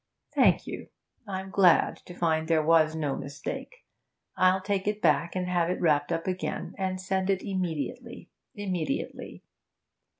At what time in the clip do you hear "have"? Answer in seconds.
5.47-5.69